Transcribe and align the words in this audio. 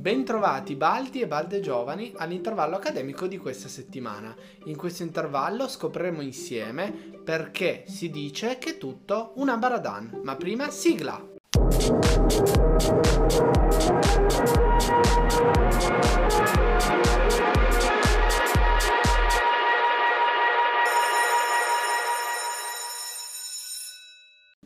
Bentrovati 0.00 0.76
Baldi 0.76 1.20
e 1.20 1.26
Balde 1.26 1.60
giovani 1.60 2.14
all'intervallo 2.16 2.76
accademico 2.76 3.26
di 3.26 3.36
questa 3.36 3.68
settimana. 3.68 4.34
In 4.64 4.74
questo 4.74 5.02
intervallo 5.02 5.68
scopriremo 5.68 6.22
insieme 6.22 6.90
perché 7.22 7.84
si 7.86 8.08
dice 8.08 8.56
che 8.56 8.78
tutto 8.78 9.34
una 9.36 9.58
baradan. 9.58 10.20
Ma 10.22 10.36
prima 10.36 10.70
sigla! 10.70 11.22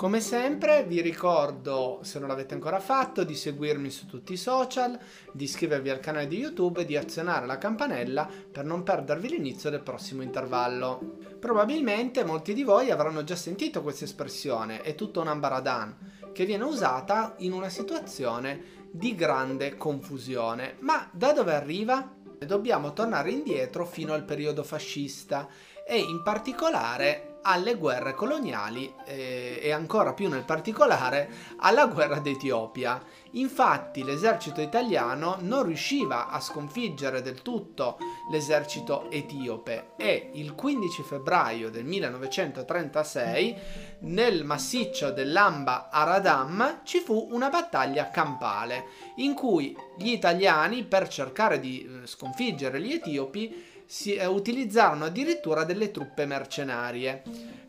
Come 0.00 0.20
sempre 0.20 0.84
vi 0.84 1.02
ricordo, 1.02 1.98
se 2.04 2.18
non 2.18 2.28
l'avete 2.28 2.54
ancora 2.54 2.80
fatto, 2.80 3.22
di 3.22 3.34
seguirmi 3.34 3.90
su 3.90 4.06
tutti 4.06 4.32
i 4.32 4.38
social, 4.38 4.98
di 5.30 5.44
iscrivervi 5.44 5.90
al 5.90 6.00
canale 6.00 6.26
di 6.26 6.38
YouTube 6.38 6.80
e 6.80 6.84
di 6.86 6.96
azionare 6.96 7.44
la 7.44 7.58
campanella 7.58 8.26
per 8.50 8.64
non 8.64 8.82
perdervi 8.82 9.28
l'inizio 9.28 9.68
del 9.68 9.82
prossimo 9.82 10.22
intervallo. 10.22 11.18
Probabilmente 11.38 12.24
molti 12.24 12.54
di 12.54 12.62
voi 12.62 12.90
avranno 12.90 13.24
già 13.24 13.36
sentito 13.36 13.82
questa 13.82 14.06
espressione, 14.06 14.80
è 14.80 14.94
tutto 14.94 15.20
un 15.20 15.28
ambaradan, 15.28 16.30
che 16.32 16.46
viene 16.46 16.64
usata 16.64 17.34
in 17.40 17.52
una 17.52 17.68
situazione 17.68 18.88
di 18.90 19.14
grande 19.14 19.76
confusione. 19.76 20.76
Ma 20.78 21.10
da 21.12 21.34
dove 21.34 21.52
arriva? 21.52 22.10
Dobbiamo 22.38 22.94
tornare 22.94 23.32
indietro 23.32 23.84
fino 23.84 24.14
al 24.14 24.24
periodo 24.24 24.62
fascista 24.62 25.46
e 25.86 25.98
in 25.98 26.22
particolare 26.22 27.29
alle 27.42 27.76
guerre 27.76 28.14
coloniali 28.14 28.92
eh, 29.04 29.58
e 29.62 29.70
ancora 29.72 30.12
più 30.12 30.28
nel 30.28 30.44
particolare 30.44 31.30
alla 31.58 31.86
guerra 31.86 32.18
d'Etiopia. 32.18 33.02
Infatti 33.34 34.02
l'esercito 34.02 34.60
italiano 34.60 35.36
non 35.40 35.62
riusciva 35.62 36.28
a 36.28 36.40
sconfiggere 36.40 37.22
del 37.22 37.42
tutto 37.42 37.98
l'esercito 38.30 39.08
etiope 39.10 39.92
e 39.96 40.30
il 40.34 40.54
15 40.54 41.02
febbraio 41.02 41.70
del 41.70 41.84
1936 41.84 43.56
nel 44.00 44.44
massiccio 44.44 45.12
dell'Amba 45.12 45.90
Aradam 45.90 46.80
ci 46.84 46.98
fu 46.98 47.28
una 47.30 47.50
battaglia 47.50 48.10
campale 48.10 48.86
in 49.16 49.34
cui 49.34 49.76
gli 49.96 50.10
italiani 50.10 50.84
per 50.84 51.06
cercare 51.08 51.60
di 51.60 51.82
eh, 52.02 52.06
sconfiggere 52.06 52.80
gli 52.80 52.92
etiopi 52.92 53.78
si 53.90 54.14
eh, 54.14 54.24
utilizzarono 54.24 55.06
addirittura 55.06 55.64
delle 55.64 55.90
truppe 55.90 56.24
mercenarie. 56.24 57.24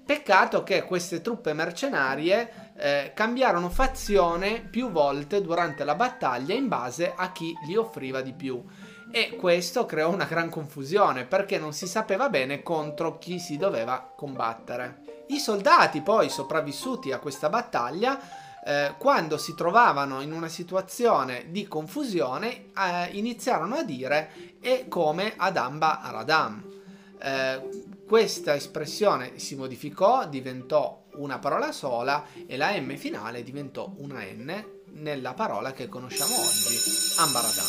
Peccato 0.06 0.62
che 0.62 0.84
queste 0.84 1.20
truppe 1.20 1.54
mercenarie 1.54 2.74
eh, 2.78 3.12
cambiarono 3.16 3.70
fazione 3.72 4.62
più 4.62 4.92
volte 4.92 5.42
durante 5.42 5.84
la 5.84 5.96
battaglia 5.96 6.54
in 6.54 6.68
base 6.68 7.12
a 7.16 7.32
chi 7.32 7.52
li 7.66 7.76
offriva 7.76 8.22
di 8.22 8.34
più. 8.34 8.64
E 9.12 9.36
questo 9.36 9.88
creò 9.88 10.12
una 10.12 10.26
gran 10.26 10.50
confusione 10.50 11.26
perché 11.26 11.58
non 11.58 11.74
si 11.74 11.88
sapeva 11.88 12.30
bene 12.30 12.62
contro 12.62 13.18
chi 13.18 13.40
si 13.40 13.58
doveva 13.58 14.14
combattere. 14.16 15.24
I 15.30 15.40
soldati 15.40 16.02
poi 16.02 16.30
sopravvissuti 16.30 17.12
a 17.12 17.18
questa 17.18 17.50
battaglia 17.50 18.20
eh, 18.64 18.94
quando 18.98 19.38
si 19.38 19.56
trovavano 19.56 20.22
in 20.22 20.32
una 20.32 20.48
situazione 20.48 21.48
di 21.50 21.68
confusione, 21.68 22.72
eh, 22.76 23.10
iniziarono 23.12 23.76
a 23.76 23.84
dire 23.84 24.58
e 24.62 24.86
come 24.88 25.34
Adamba 25.36 26.02
Aradam. 26.02 26.64
Eh, 27.20 27.70
questa 28.08 28.56
espressione 28.56 29.40
si 29.40 29.56
modificò, 29.56 30.28
diventò 30.28 31.06
una 31.14 31.40
parola 31.40 31.72
sola 31.72 32.26
e 32.46 32.58
la 32.58 32.72
M 32.80 32.96
finale 32.98 33.44
diventò 33.44 33.92
una 33.98 34.22
N 34.24 34.80
nella 34.94 35.34
parola 35.34 35.72
che 35.72 35.88
conosciamo 35.88 36.36
oggi, 36.36 36.78
Ambaradan. 37.18 37.66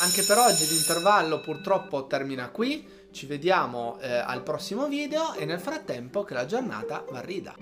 Anche 0.00 0.22
per 0.22 0.38
oggi 0.38 0.66
l'intervallo 0.66 1.40
purtroppo 1.40 2.06
termina 2.06 2.48
qui, 2.48 3.02
ci 3.12 3.26
vediamo 3.26 3.98
eh, 4.00 4.10
al 4.10 4.42
prossimo 4.42 4.88
video 4.88 5.34
e 5.34 5.44
nel 5.44 5.60
frattempo 5.60 6.24
che 6.24 6.34
la 6.34 6.46
giornata 6.46 7.04
va 7.10 7.20
rida. 7.20 7.54